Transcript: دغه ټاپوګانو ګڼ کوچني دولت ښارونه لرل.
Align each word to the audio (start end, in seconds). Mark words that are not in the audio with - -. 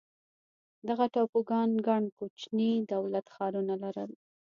دغه 0.87 1.05
ټاپوګانو 1.13 1.81
ګڼ 1.87 2.03
کوچني 2.17 2.71
دولت 2.91 3.25
ښارونه 3.35 3.73
لرل. 3.83 4.11